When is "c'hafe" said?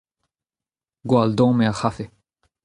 1.79-2.05